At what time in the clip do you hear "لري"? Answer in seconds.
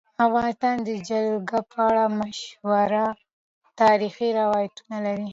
5.05-5.29